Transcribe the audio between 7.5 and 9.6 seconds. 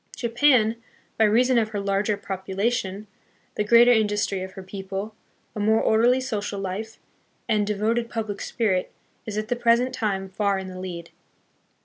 devoted public spirit, is at the